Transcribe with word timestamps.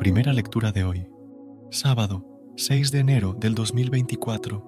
Primera 0.00 0.32
lectura 0.32 0.72
de 0.72 0.82
hoy, 0.82 1.06
sábado 1.70 2.24
6 2.56 2.90
de 2.90 3.00
enero 3.00 3.34
del 3.34 3.54
2024. 3.54 4.64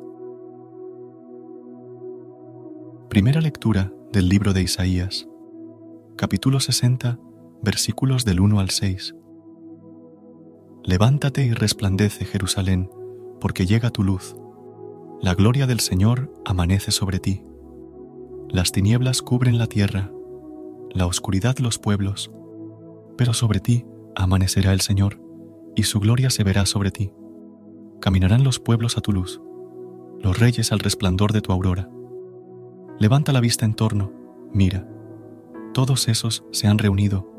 Primera 3.09 3.41
lectura 3.41 3.91
del 4.13 4.29
libro 4.29 4.53
de 4.53 4.61
Isaías, 4.61 5.27
capítulo 6.17 6.61
60, 6.61 7.19
versículos 7.63 8.27
del 8.27 8.41
1 8.41 8.61
al 8.61 8.69
6. 8.69 9.15
Levántate 10.85 11.47
y 11.47 11.53
resplandece, 11.53 12.27
Jerusalén, 12.27 12.91
porque 13.41 13.65
llega 13.65 13.89
tu 13.89 14.03
luz. 14.03 14.37
La 15.23 15.35
gloria 15.35 15.67
del 15.67 15.81
Señor 15.81 16.31
amanece 16.45 16.91
sobre 16.91 17.21
ti. 17.21 17.43
Las 18.51 18.71
tinieblas 18.71 19.23
cubren 19.23 19.57
la 19.57 19.67
tierra, 19.67 20.13
la 20.91 21.07
oscuridad 21.07 21.57
los 21.57 21.79
pueblos, 21.79 22.31
pero 23.17 23.33
sobre 23.33 23.61
ti 23.61 23.87
amanecerá 24.15 24.75
el 24.75 24.83
Señor, 24.83 25.22
y 25.75 25.85
su 25.85 26.01
gloria 26.01 26.31
se 26.31 26.45
verá 26.45 26.67
sobre 26.67 26.91
ti. 26.91 27.13
Caminarán 28.01 28.45
los 28.45 28.59
pueblos 28.59 28.99
a 28.99 29.01
tu 29.01 29.13
luz, 29.13 29.41
los 30.21 30.39
reyes 30.39 30.73
al 30.73 30.81
resplandor 30.81 31.33
de 31.33 31.41
tu 31.41 31.53
aurora. 31.53 31.89
Levanta 32.99 33.33
la 33.33 33.41
vista 33.41 33.65
en 33.65 33.75
torno, 33.75 34.13
mira. 34.53 34.89
Todos 35.75 36.09
esos 36.09 36.45
se 36.53 36.67
han 36.67 36.79
reunido, 36.79 37.31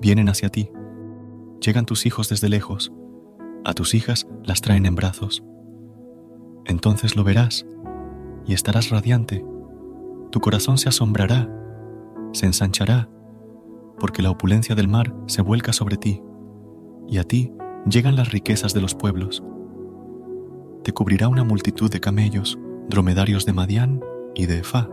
vienen 0.00 0.28
hacia 0.28 0.48
ti. 0.48 0.70
Llegan 1.60 1.86
tus 1.86 2.06
hijos 2.06 2.28
desde 2.28 2.48
lejos, 2.48 2.92
a 3.64 3.74
tus 3.74 3.94
hijas 3.94 4.26
las 4.44 4.60
traen 4.60 4.86
en 4.86 4.94
brazos. 4.94 5.42
Entonces 6.66 7.16
lo 7.16 7.24
verás 7.24 7.66
y 8.46 8.54
estarás 8.54 8.90
radiante. 8.90 9.44
Tu 10.30 10.40
corazón 10.40 10.78
se 10.78 10.88
asombrará, 10.88 11.48
se 12.32 12.46
ensanchará 12.46 13.08
porque 14.00 14.22
la 14.22 14.30
opulencia 14.30 14.74
del 14.74 14.88
mar 14.88 15.14
se 15.26 15.42
vuelca 15.42 15.72
sobre 15.72 15.96
ti, 15.96 16.22
y 17.06 17.18
a 17.18 17.24
ti 17.24 17.52
llegan 17.86 18.16
las 18.16 18.30
riquezas 18.30 18.74
de 18.74 18.80
los 18.80 18.94
pueblos. 18.94 19.42
Te 20.82 20.92
cubrirá 20.92 21.28
una 21.28 21.44
multitud 21.44 21.90
de 21.90 22.00
camellos, 22.00 22.58
dromedarios 22.88 23.46
de 23.46 23.52
Madián 23.52 24.00
y 24.34 24.46
de 24.46 24.58
Efá. 24.58 24.88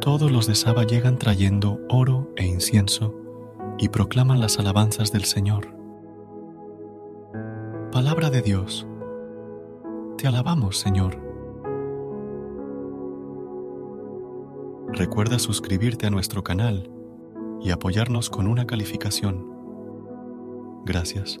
Todos 0.00 0.30
los 0.30 0.46
de 0.46 0.54
Saba 0.54 0.84
llegan 0.84 1.18
trayendo 1.18 1.80
oro 1.88 2.32
e 2.36 2.46
incienso 2.46 3.14
y 3.78 3.88
proclaman 3.88 4.40
las 4.40 4.58
alabanzas 4.58 5.12
del 5.12 5.24
Señor. 5.24 5.74
Palabra 7.92 8.30
de 8.30 8.42
Dios. 8.42 8.86
Te 10.16 10.26
alabamos, 10.26 10.78
Señor. 10.78 11.18
Recuerda 14.92 15.38
suscribirte 15.38 16.06
a 16.06 16.10
nuestro 16.10 16.42
canal 16.42 16.90
y 17.60 17.70
apoyarnos 17.70 18.30
con 18.30 18.46
una 18.46 18.66
calificación. 18.66 19.46
Gracias. 20.84 21.40